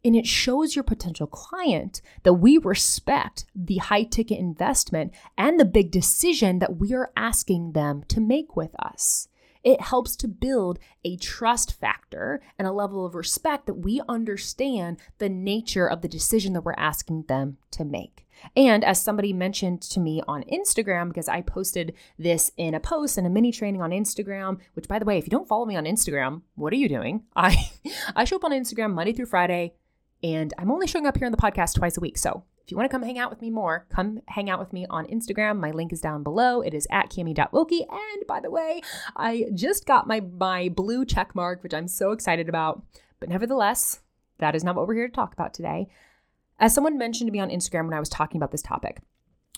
And 0.06 0.16
it 0.18 0.28
shows 0.28 0.76
your 0.76 0.84
potential 0.84 1.28
client 1.28 2.02
that 2.24 2.34
we 2.34 2.58
respect 2.58 3.46
the 3.56 3.78
high 3.78 4.04
ticket 4.04 4.38
investment 4.38 5.14
and 5.38 5.58
the 5.58 5.66
big 5.66 5.92
decision 5.92 6.60
that 6.60 6.78
we 6.78 6.94
are 6.94 7.12
asking 7.16 7.72
them 7.72 8.04
to 8.10 8.20
make 8.20 8.58
with 8.58 8.76
us. 8.80 9.30
It 9.64 9.80
helps 9.82 10.16
to 10.18 10.28
build 10.28 10.80
a 11.06 11.16
trust 11.18 11.80
factor 11.80 12.42
and 12.60 12.68
a 12.68 12.72
level 12.72 13.06
of 13.06 13.16
respect 13.16 13.66
that 13.66 13.76
we 13.76 14.02
understand 14.10 14.98
the 15.20 15.30
nature 15.30 15.88
of 15.88 16.02
the 16.02 16.08
decision 16.08 16.54
that 16.54 16.66
we're 16.66 16.74
asking 16.78 17.24
them 17.28 17.58
to 17.72 17.86
make. 17.86 18.26
And 18.56 18.84
as 18.84 19.02
somebody 19.02 19.32
mentioned 19.32 19.82
to 19.84 20.00
me 20.00 20.22
on 20.28 20.44
Instagram, 20.44 21.08
because 21.08 21.30
I 21.30 21.42
posted 21.42 21.94
this 22.20 22.52
in 22.58 22.74
a 22.74 22.80
post 22.80 23.18
and 23.18 23.26
a 23.26 23.30
mini 23.30 23.52
training 23.52 23.82
on 23.82 23.92
Instagram, 23.92 24.60
which 24.74 24.88
by 24.88 25.00
the 25.00 25.06
way, 25.06 25.18
if 25.18 25.26
you 25.26 25.32
don't 25.32 25.48
follow 25.48 25.66
me 25.66 25.76
on 25.76 25.86
Instagram, 25.86 26.42
what 26.56 26.74
are 26.74 26.78
you 26.78 26.90
doing? 26.90 27.24
I 27.36 27.72
I 28.16 28.26
show 28.26 28.36
up 28.36 28.44
on 28.44 28.52
Instagram 28.52 28.94
Monday 28.94 29.14
through 29.14 29.28
Friday, 29.28 29.76
and 30.22 30.54
I'm 30.58 30.72
only 30.72 30.88
showing 30.88 31.06
up 31.06 31.18
here 31.18 31.26
on 31.26 31.32
the 31.32 31.38
podcast 31.38 31.76
twice 31.76 31.98
a 31.98 32.02
week. 32.02 32.18
So 32.18 32.44
if 32.64 32.72
you 32.72 32.78
want 32.78 32.90
to 32.90 32.92
come 32.92 33.04
hang 33.04 33.20
out 33.20 33.30
with 33.30 33.42
me 33.42 33.50
more, 33.50 33.86
come 33.90 34.22
hang 34.28 34.50
out 34.50 34.60
with 34.60 34.72
me 34.72 34.86
on 34.90 35.06
Instagram. 35.08 35.60
My 35.60 35.72
link 35.72 35.92
is 35.92 36.00
down 36.00 36.24
below. 36.24 36.62
It 36.62 36.74
is 36.74 36.88
at 36.90 37.10
camie.wilke. 37.10 37.86
And 37.90 38.28
by 38.28 38.40
the 38.40 38.50
way, 38.50 38.82
I 39.18 39.48
just 39.54 39.86
got 39.86 40.08
my, 40.08 40.22
my 40.22 40.70
blue 40.70 41.06
check 41.06 41.36
mark, 41.36 41.62
which 41.62 41.74
I'm 41.74 41.90
so 41.90 42.12
excited 42.12 42.48
about. 42.48 42.82
But 43.20 43.28
nevertheless, 43.28 44.00
that 44.38 44.56
is 44.56 44.64
not 44.64 44.76
what 44.76 44.88
we're 44.88 44.96
here 44.96 45.08
to 45.08 45.14
talk 45.14 45.34
about 45.34 45.54
today. 45.54 45.90
As 46.58 46.74
someone 46.74 46.98
mentioned 46.98 47.28
to 47.28 47.34
me 47.34 47.40
on 47.42 47.50
Instagram 47.50 47.86
when 47.86 47.94
I 47.94 48.00
was 48.00 48.10
talking 48.10 48.40
about 48.40 48.52
this 48.52 48.62
topic, 48.62 49.02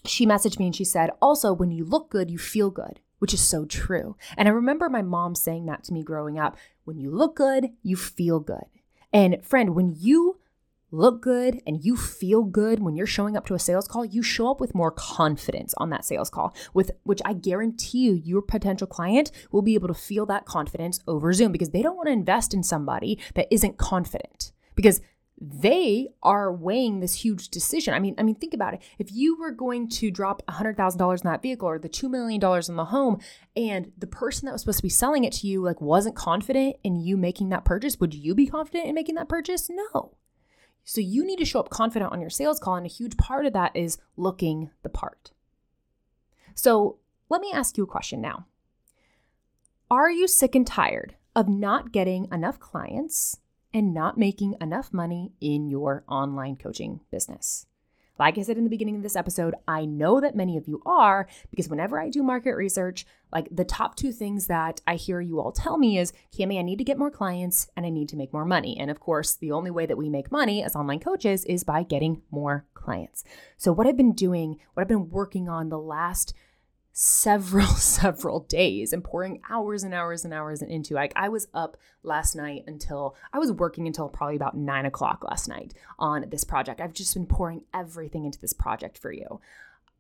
she 0.04 0.26
messaged 0.26 0.58
me 0.58 0.66
and 0.66 0.76
she 0.76 0.84
said, 0.84 1.12
Also, 1.22 1.54
when 1.54 1.72
you 1.72 1.86
look 1.86 2.10
good, 2.10 2.32
you 2.32 2.40
feel 2.40 2.72
good, 2.72 3.00
which 3.20 3.34
is 3.34 3.42
so 3.42 3.66
true. 3.66 4.16
And 4.36 4.48
I 4.48 4.52
remember 4.52 4.90
my 4.90 5.04
mom 5.04 5.36
saying 5.36 5.68
that 5.68 5.84
to 5.86 5.94
me 5.94 6.04
growing 6.04 6.40
up 6.40 6.58
when 6.86 6.98
you 6.98 7.12
look 7.12 7.36
good, 7.36 7.70
you 7.84 7.96
feel 7.96 8.40
good. 8.40 8.66
And 9.14 9.44
friend, 9.46 9.76
when 9.76 9.96
you 9.98 10.35
look 10.96 11.22
good 11.22 11.62
and 11.68 11.84
you 11.84 11.96
feel 11.96 12.44
good 12.44 12.80
when 12.80 12.96
you're 12.96 13.06
showing 13.06 13.36
up 13.36 13.46
to 13.48 13.54
a 13.54 13.60
sales 13.60 13.88
call, 13.88 14.06
you 14.06 14.24
show 14.24 14.50
up 14.50 14.60
with 14.60 14.76
more 14.76 14.92
confidence 14.92 15.74
on 15.78 15.90
that 15.90 16.06
sales 16.06 16.30
call, 16.30 16.56
with 16.74 16.92
which 17.04 17.22
I 17.26 17.34
guarantee 17.34 18.06
you 18.06 18.14
your 18.14 18.42
potential 18.42 18.88
client 18.88 19.32
will 19.52 19.62
be 19.62 19.76
able 19.76 19.88
to 19.88 19.94
feel 19.94 20.26
that 20.28 20.46
confidence 20.46 21.00
over 21.08 21.34
Zoom 21.34 21.52
because 21.52 21.70
they 21.70 21.82
don't 21.82 21.98
want 21.98 22.08
to 22.08 22.14
invest 22.14 22.54
in 22.54 22.64
somebody 22.64 23.20
that 23.36 23.48
isn't 23.52 23.78
confident. 23.78 24.52
Because 24.76 25.02
they 25.40 26.08
are 26.24 26.54
weighing 26.54 27.00
this 27.00 27.14
huge 27.14 27.50
decision. 27.50 27.94
I 27.94 28.00
mean, 28.00 28.16
I 28.18 28.24
mean, 28.24 28.36
think 28.36 28.54
about 28.54 28.74
it. 28.74 28.82
If 28.98 29.12
you 29.12 29.38
were 29.38 29.52
going 29.52 29.90
to 29.90 30.10
drop 30.10 30.42
$100,000 30.48 31.22
in 31.22 31.30
that 31.30 31.42
vehicle 31.42 31.68
or 31.68 31.78
the 31.78 31.90
$2 31.90 32.10
million 32.10 32.42
in 32.42 32.76
the 32.76 32.86
home 32.86 33.20
and 33.56 33.92
the 33.98 34.08
person 34.08 34.46
that 34.46 34.54
was 34.54 34.62
supposed 34.62 34.80
to 34.80 34.84
be 34.84 34.90
selling 34.90 35.26
it 35.26 35.34
to 35.34 35.48
you 35.48 35.62
like 35.62 35.82
wasn't 35.82 36.16
confident 36.16 36.78
in 36.84 36.96
you 36.96 37.18
making 37.18 37.50
that 37.50 37.66
purchase, 37.66 38.00
would 38.00 38.14
you 38.14 38.34
be 38.34 38.48
confident 38.48 38.88
in 38.88 38.96
making 38.96 39.16
that 39.16 39.28
purchase? 39.30 39.70
No. 39.70 40.14
So 40.86 41.02
you 41.02 41.26
need 41.26 41.40
to 41.40 41.46
show 41.46 41.60
up 41.60 41.70
confident 41.70 42.12
on 42.12 42.22
your 42.22 42.30
sales 42.30 42.60
call. 42.60 42.76
And 42.76 42.86
a 42.86 42.90
huge 42.90 43.18
part 43.18 43.46
of 43.46 43.54
that 43.54 43.76
is 43.76 43.98
looking 44.16 44.70
the 44.84 44.90
part. 44.90 45.32
So 46.54 47.00
let 47.28 47.42
me 47.42 47.52
ask 47.54 47.78
you 47.78 47.84
a 47.84 47.88
question 47.88 48.22
now. 48.22 48.46
Are 49.92 50.10
you 50.10 50.28
sick 50.28 50.56
and 50.56 50.66
tired 50.66 51.16
of 51.36 51.50
not 51.50 51.92
getting 51.92 52.28
enough 52.32 52.60
clients 52.60 53.38
and 53.74 53.94
not 53.94 54.18
making 54.18 54.56
enough 54.62 54.94
money 54.94 55.34
in 55.42 55.68
your 55.68 56.04
online 56.08 56.56
coaching 56.56 57.02
business? 57.12 57.66
Like 58.18 58.38
I 58.38 58.44
said 58.44 58.58
in 58.58 58.64
the 58.64 58.70
beginning 58.70 58.96
of 58.96 59.04
this 59.04 59.16
episode, 59.16 59.56
I 59.68 59.86
know 59.86 60.22
that 60.22 60.36
many 60.36 60.58
of 60.58 60.68
you 60.68 60.82
are 60.86 61.28
because 61.50 61.68
whenever 61.68 62.00
I 62.00 62.10
do 62.10 62.24
market 62.24 62.56
research, 62.56 63.06
like 63.34 63.48
the 63.52 63.66
top 63.66 63.96
two 63.96 64.14
things 64.14 64.48
that 64.48 64.80
I 64.88 64.96
hear 64.96 65.20
you 65.20 65.42
all 65.42 65.52
tell 65.52 65.78
me 65.78 65.98
is, 65.98 66.14
Camie, 66.32 66.60
I 66.60 66.62
need 66.62 66.78
to 66.78 66.86
get 66.86 66.98
more 66.98 67.12
clients 67.12 67.70
and 67.76 67.86
I 67.86 67.90
need 67.90 68.08
to 68.10 68.16
make 68.16 68.32
more 68.32 68.46
money. 68.46 68.78
And 68.80 68.90
of 68.90 69.00
course, 69.00 69.36
the 69.36 69.52
only 69.52 69.72
way 69.72 69.86
that 69.86 69.98
we 69.98 70.10
make 70.10 70.32
money 70.32 70.64
as 70.64 70.76
online 70.76 71.00
coaches 71.00 71.44
is 71.46 71.64
by 71.66 71.84
getting 71.84 72.22
more 72.32 72.66
clients. 72.74 73.24
So, 73.58 73.74
what 73.74 73.88
I've 73.88 73.98
been 73.98 74.14
doing, 74.14 74.60
what 74.74 74.82
I've 74.82 74.88
been 74.88 75.10
working 75.10 75.50
on 75.50 75.70
the 75.70 75.80
last 75.80 76.34
several, 76.98 77.68
several 77.76 78.40
days 78.40 78.94
and 78.94 79.04
pouring 79.04 79.42
hours 79.50 79.84
and 79.84 79.94
hours 79.94 80.24
and 80.24 80.34
hours 80.34 80.62
into. 80.62 80.96
Like 80.96 81.14
I 81.16 81.30
was 81.30 81.48
up 81.54 81.78
last 82.02 82.36
night 82.36 82.64
until 82.66 83.16
I 83.34 83.38
was 83.38 83.52
working 83.52 83.86
until 83.86 84.10
probably 84.10 84.38
about 84.38 84.58
nine 84.58 84.86
o'clock 84.86 85.24
last 85.24 85.48
night 85.48 85.74
on 86.00 86.26
this 86.30 86.46
project. 86.46 86.82
I've 86.82 86.94
just 86.94 87.14
been 87.14 87.28
pouring 87.28 87.64
everything 87.74 88.26
into 88.26 88.40
this 88.40 88.54
project 88.54 88.98
for 88.98 89.12
you. 89.12 89.42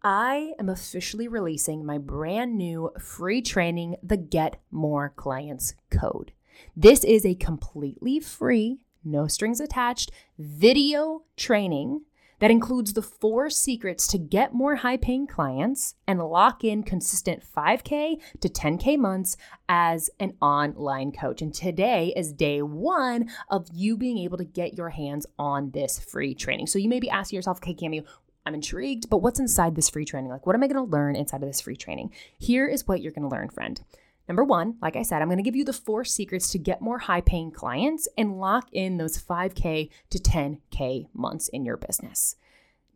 I 0.01 0.53
am 0.57 0.69
officially 0.69 1.27
releasing 1.27 1.85
my 1.85 1.97
brand 1.97 2.57
new 2.57 2.91
free 2.99 3.41
training, 3.41 3.97
the 4.01 4.17
Get 4.17 4.61
More 4.71 5.11
Clients 5.15 5.73
Code. 5.89 6.31
This 6.77 7.03
is 7.03 7.25
a 7.25 7.35
completely 7.35 8.19
free, 8.19 8.77
no 9.03 9.27
strings 9.27 9.59
attached 9.59 10.11
video 10.37 11.23
training 11.35 12.01
that 12.39 12.51
includes 12.51 12.93
the 12.93 13.01
four 13.01 13.49
secrets 13.49 14.07
to 14.07 14.17
get 14.17 14.53
more 14.53 14.75
high 14.75 14.97
paying 14.97 15.27
clients 15.27 15.95
and 16.07 16.19
lock 16.19 16.63
in 16.63 16.83
consistent 16.83 17.43
5K 17.43 18.21
to 18.39 18.49
10K 18.49 18.97
months 18.97 19.37
as 19.69 20.09
an 20.19 20.33
online 20.41 21.11
coach. 21.11 21.41
And 21.41 21.53
today 21.53 22.13
is 22.15 22.33
day 22.33 22.61
one 22.61 23.29
of 23.49 23.67
you 23.73 23.97
being 23.97 24.17
able 24.19 24.37
to 24.37 24.45
get 24.45 24.77
your 24.77 24.89
hands 24.89 25.25
on 25.39 25.71
this 25.71 25.99
free 25.99 26.35
training. 26.35 26.67
So 26.67 26.79
you 26.79 26.89
may 26.89 26.99
be 26.99 27.09
asking 27.09 27.37
yourself, 27.37 27.57
okay, 27.57 27.73
Camie, 27.73 28.05
I'm 28.45 28.53
intrigued, 28.53 29.09
but 29.09 29.17
what's 29.17 29.39
inside 29.39 29.75
this 29.75 29.89
free 29.89 30.05
training? 30.05 30.29
Like, 30.29 30.45
what 30.45 30.55
am 30.55 30.63
I 30.63 30.67
going 30.67 30.85
to 30.85 30.91
learn 30.91 31.15
inside 31.15 31.41
of 31.41 31.49
this 31.49 31.61
free 31.61 31.75
training? 31.75 32.11
Here 32.37 32.67
is 32.67 32.87
what 32.87 33.01
you're 33.01 33.11
going 33.11 33.27
to 33.27 33.35
learn, 33.35 33.49
friend. 33.49 33.81
Number 34.27 34.43
one, 34.43 34.75
like 34.81 34.95
I 34.95 35.03
said, 35.03 35.21
I'm 35.21 35.27
going 35.27 35.37
to 35.37 35.43
give 35.43 35.55
you 35.55 35.65
the 35.65 35.73
four 35.73 36.03
secrets 36.03 36.49
to 36.51 36.57
get 36.57 36.81
more 36.81 36.99
high 36.99 37.21
paying 37.21 37.51
clients 37.51 38.07
and 38.17 38.39
lock 38.39 38.67
in 38.71 38.97
those 38.97 39.21
5K 39.21 39.89
to 40.09 40.19
10K 40.19 41.07
months 41.13 41.47
in 41.49 41.63
your 41.63 41.77
business. 41.77 42.35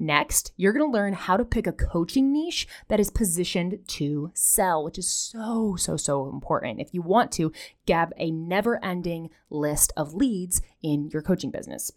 Next, 0.01 0.53
you're 0.55 0.71
going 0.71 0.89
to 0.89 0.97
learn 0.97 1.11
how 1.13 1.35
to 1.35 1.43
pick 1.43 1.67
a 1.67 1.73
coaching 1.73 2.31
niche 2.31 2.67
that 2.87 3.01
is 3.01 3.11
positioned 3.11 3.79
to 3.87 4.31
sell, 4.33 4.83
which 4.83 4.97
is 4.97 5.09
so, 5.09 5.75
so, 5.75 5.97
so 5.97 6.29
important 6.29 6.79
if 6.79 6.93
you 6.93 7.01
want 7.01 7.33
to 7.33 7.51
get 7.85 8.13
a 8.17 8.31
never 8.31 8.83
ending 8.83 9.29
list 9.49 9.91
of 9.97 10.13
leads 10.13 10.61
in 10.81 11.09
your 11.09 11.21
coaching 11.21 11.51
business. 11.51 11.91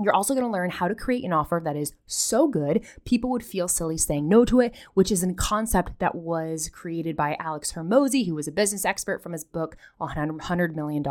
You're 0.00 0.14
also 0.14 0.34
going 0.34 0.46
to 0.46 0.52
learn 0.52 0.70
how 0.70 0.88
to 0.88 0.94
create 0.94 1.24
an 1.24 1.32
offer 1.32 1.60
that 1.64 1.76
is 1.76 1.94
so 2.06 2.46
good, 2.46 2.84
people 3.04 3.30
would 3.30 3.44
feel 3.44 3.68
silly 3.68 3.98
saying 3.98 4.28
no 4.28 4.44
to 4.44 4.60
it, 4.60 4.74
which 4.94 5.10
is 5.10 5.22
a 5.22 5.34
concept 5.34 5.98
that 5.98 6.14
was 6.14 6.68
created 6.68 7.16
by 7.16 7.36
Alex 7.40 7.72
Hormozi, 7.72 8.26
who 8.26 8.34
was 8.34 8.48
a 8.48 8.52
business 8.52 8.84
expert 8.84 9.22
from 9.22 9.32
his 9.32 9.44
book, 9.44 9.76
$100 10.00 10.74
Million 10.74 11.04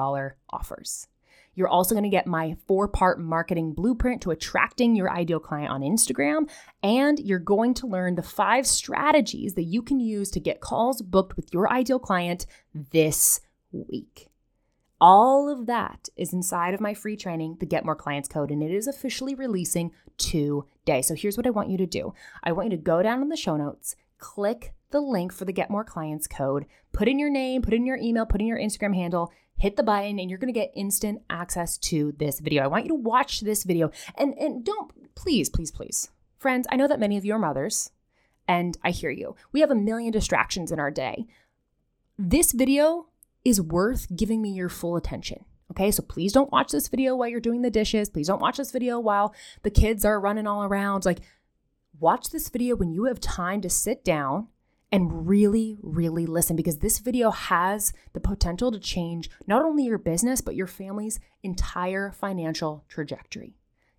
Offers. 0.50 1.08
You're 1.58 1.68
also 1.68 1.96
going 1.96 2.04
to 2.04 2.10
get 2.10 2.28
my 2.28 2.56
four 2.68 2.88
part 2.88 3.20
marketing 3.20 3.74
blueprint 3.74 4.22
to 4.22 4.32
attracting 4.32 4.96
your 4.96 5.10
ideal 5.10 5.40
client 5.40 5.72
on 5.72 5.82
Instagram. 5.82 6.48
And 6.84 7.18
you're 7.18 7.40
going 7.40 7.74
to 7.76 7.88
learn 7.88 8.14
the 8.14 8.22
five 8.22 8.68
strategies 8.68 9.56
that 9.56 9.64
you 9.64 9.82
can 9.82 10.00
use 10.00 10.30
to 10.32 10.40
get 10.40 10.62
calls 10.62 11.02
booked 11.02 11.36
with 11.36 11.52
your 11.52 11.68
ideal 11.68 11.98
client 11.98 12.46
this 12.92 13.42
week. 13.72 14.30
All 15.00 15.48
of 15.48 15.68
that 15.68 16.10
is 16.16 16.34
inside 16.34 16.74
of 16.74 16.82
my 16.82 16.96
free 16.96 17.16
training, 17.16 17.58
the 17.60 17.68
Get 17.68 17.86
More 17.86 17.96
Clients 17.96 18.28
Code, 18.28 18.50
and 18.50 18.64
it 18.64 18.72
is 18.72 18.88
officially 18.88 19.36
releasing 19.36 19.92
today. 20.18 21.04
So 21.04 21.14
here's 21.14 21.38
what 21.38 21.46
I 21.46 21.52
want 21.52 21.70
you 21.70 21.78
to 21.78 21.86
do 21.86 22.16
I 22.44 22.52
want 22.52 22.72
you 22.72 22.78
to 22.78 22.84
go 22.84 23.04
down 23.04 23.22
in 23.22 23.30
the 23.30 23.38
show 23.38 23.58
notes, 23.58 23.96
click 24.18 24.74
the 24.90 25.00
link 25.00 25.32
for 25.32 25.46
the 25.46 25.54
Get 25.54 25.70
More 25.70 25.84
Clients 25.84 26.26
Code, 26.26 26.66
put 26.94 27.08
in 27.08 27.20
your 27.20 27.30
name, 27.30 27.62
put 27.62 27.76
in 27.76 27.86
your 27.86 27.98
email, 27.98 28.26
put 28.26 28.42
in 28.42 28.48
your 28.48 28.58
Instagram 28.58 28.96
handle, 28.96 29.32
hit 29.58 29.76
the 29.76 29.84
button, 29.84 30.18
and 30.18 30.32
you're 30.32 30.40
gonna 30.40 30.52
get 30.52 30.72
instant 30.76 31.22
access 31.30 31.78
to 31.78 32.14
this 32.18 32.40
video. 32.40 32.64
I 32.64 32.68
want 32.68 32.86
you 32.86 32.90
to 32.90 32.96
watch 32.96 33.42
this 33.42 33.64
video 33.64 33.92
and, 34.16 34.34
and 34.40 34.66
don't, 34.66 35.14
please, 35.14 35.48
please, 35.48 35.70
please. 35.70 36.10
Friends, 36.40 36.66
I 36.72 36.76
know 36.76 36.88
that 36.88 37.00
many 37.00 37.18
of 37.18 37.26
you 37.26 37.34
are 37.34 37.40
mothers, 37.40 37.92
and 38.48 38.78
I 38.84 38.90
hear 38.90 39.12
you. 39.12 39.36
We 39.52 39.60
have 39.60 39.70
a 39.70 39.76
million 39.76 40.12
distractions 40.12 40.72
in 40.72 40.80
our 40.80 40.92
day. 40.92 41.28
This 42.18 42.52
video 42.52 43.08
is 43.48 43.62
worth 43.62 44.14
giving 44.14 44.42
me 44.42 44.50
your 44.50 44.68
full 44.68 44.98
attention. 44.98 45.46
Okay, 45.72 45.90
so 45.90 46.04
please 46.04 46.34
don't 46.34 46.52
watch 46.52 46.72
this 46.72 46.90
video 46.90 47.16
while 47.16 47.30
you're 47.30 47.40
doing 47.40 47.62
the 47.62 47.72
dishes. 47.72 48.10
Please 48.10 48.28
don't 48.28 48.42
watch 48.42 48.58
this 48.58 48.72
video 48.72 49.00
while 49.00 49.34
the 49.64 49.70
kids 49.70 50.04
are 50.04 50.20
running 50.20 50.48
all 50.48 50.64
around. 50.64 51.06
Like, 51.06 51.20
watch 51.98 52.30
this 52.30 52.50
video 52.50 52.76
when 52.76 52.92
you 52.92 53.06
have 53.06 53.22
time 53.22 53.62
to 53.62 53.70
sit 53.70 54.04
down 54.04 54.48
and 54.92 55.28
really, 55.28 55.78
really 55.82 56.26
listen 56.26 56.56
because 56.56 56.80
this 56.80 57.00
video 57.00 57.32
has 57.32 57.94
the 58.14 58.20
potential 58.20 58.72
to 58.72 58.80
change 58.80 59.30
not 59.46 59.64
only 59.64 59.86
your 59.86 59.98
business, 59.98 60.42
but 60.42 60.56
your 60.56 60.68
family's 60.68 61.20
entire 61.42 62.12
financial 62.12 62.84
trajectory. 62.90 63.56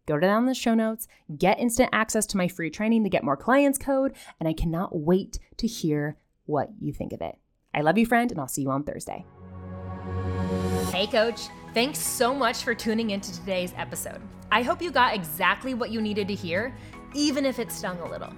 Go 0.07 0.18
down 0.18 0.46
the 0.46 0.55
show 0.55 0.75
notes, 0.75 1.07
get 1.37 1.59
instant 1.59 1.90
access 1.92 2.27
to 2.27 2.37
my 2.37 2.49
free 2.49 2.70
training 2.70 3.05
to 3.05 3.11
get 3.11 3.25
more 3.25 3.37
clients 3.37 3.79
code, 3.79 4.14
and 4.40 4.49
I 4.49 4.53
cannot 4.53 4.96
wait 4.96 5.38
to 5.59 5.66
hear 5.66 6.16
what 6.46 6.70
you 6.81 6.92
think 6.92 7.12
of 7.12 7.20
it. 7.20 7.37
I 7.75 7.83
love 7.83 7.99
you, 7.99 8.07
friend, 8.07 8.31
and 8.31 8.40
I'll 8.40 8.49
see 8.49 8.62
you 8.62 8.70
on 8.70 8.85
Thursday. 8.85 9.27
Hey, 10.98 11.06
coach. 11.06 11.42
Thanks 11.74 12.00
so 12.00 12.34
much 12.34 12.64
for 12.64 12.74
tuning 12.74 13.11
into 13.11 13.32
today's 13.32 13.72
episode. 13.76 14.20
I 14.50 14.62
hope 14.62 14.82
you 14.82 14.90
got 14.90 15.14
exactly 15.14 15.72
what 15.72 15.90
you 15.90 16.00
needed 16.00 16.26
to 16.26 16.34
hear, 16.34 16.74
even 17.14 17.46
if 17.46 17.61
it 17.61 17.70
stung 17.70 18.00
a 18.00 18.11
little. 18.11 18.32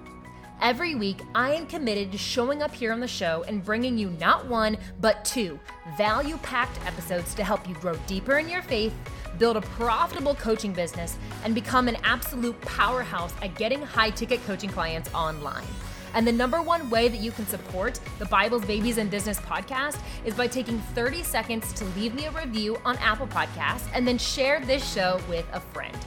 Every 0.61 0.93
week, 0.93 1.23
I 1.33 1.55
am 1.55 1.65
committed 1.65 2.11
to 2.11 2.19
showing 2.19 2.61
up 2.61 2.71
here 2.71 2.93
on 2.93 2.99
the 2.99 3.07
show 3.07 3.43
and 3.47 3.65
bringing 3.65 3.97
you 3.97 4.11
not 4.19 4.45
one, 4.45 4.77
but 4.99 5.25
two 5.25 5.59
value 5.97 6.37
packed 6.43 6.79
episodes 6.85 7.33
to 7.33 7.43
help 7.43 7.67
you 7.67 7.73
grow 7.73 7.95
deeper 8.05 8.37
in 8.37 8.47
your 8.47 8.61
faith, 8.61 8.93
build 9.39 9.57
a 9.57 9.61
profitable 9.61 10.35
coaching 10.35 10.71
business, 10.71 11.17
and 11.43 11.55
become 11.55 11.87
an 11.87 11.97
absolute 12.03 12.61
powerhouse 12.61 13.33
at 13.41 13.55
getting 13.55 13.81
high 13.81 14.11
ticket 14.11 14.39
coaching 14.45 14.69
clients 14.69 15.11
online. 15.15 15.65
And 16.13 16.27
the 16.27 16.31
number 16.31 16.61
one 16.61 16.89
way 16.89 17.07
that 17.07 17.19
you 17.19 17.31
can 17.31 17.45
support 17.47 17.99
the 18.19 18.25
Bibles, 18.25 18.65
Babies, 18.65 18.97
and 18.97 19.09
Business 19.09 19.39
podcast 19.39 19.97
is 20.25 20.33
by 20.33 20.47
taking 20.47 20.79
30 20.93 21.23
seconds 21.23 21.71
to 21.73 21.85
leave 21.97 22.13
me 22.13 22.25
a 22.25 22.31
review 22.31 22.77
on 22.85 22.97
Apple 22.97 23.27
Podcasts 23.27 23.87
and 23.93 24.07
then 24.07 24.17
share 24.17 24.59
this 24.59 24.93
show 24.93 25.19
with 25.29 25.45
a 25.53 25.59
friend. 25.59 25.97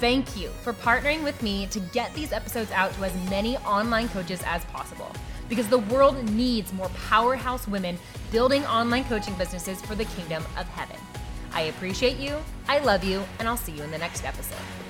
Thank 0.00 0.36
you 0.36 0.48
for 0.62 0.72
partnering 0.72 1.22
with 1.22 1.40
me 1.42 1.66
to 1.68 1.78
get 1.78 2.12
these 2.14 2.32
episodes 2.32 2.70
out 2.72 2.92
to 2.94 3.04
as 3.04 3.30
many 3.30 3.56
online 3.58 4.08
coaches 4.08 4.42
as 4.44 4.64
possible 4.66 5.10
because 5.48 5.68
the 5.68 5.78
world 5.78 6.22
needs 6.30 6.72
more 6.72 6.88
powerhouse 7.08 7.68
women 7.68 7.98
building 8.30 8.64
online 8.64 9.04
coaching 9.04 9.34
businesses 9.34 9.80
for 9.82 9.94
the 9.94 10.06
kingdom 10.06 10.42
of 10.56 10.66
heaven. 10.68 10.96
I 11.52 11.62
appreciate 11.62 12.16
you, 12.16 12.38
I 12.66 12.78
love 12.78 13.04
you, 13.04 13.22
and 13.38 13.46
I'll 13.46 13.56
see 13.56 13.72
you 13.72 13.82
in 13.82 13.90
the 13.90 13.98
next 13.98 14.24
episode. 14.24 14.81